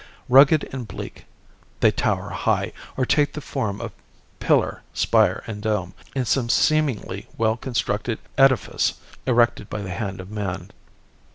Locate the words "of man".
10.19-10.71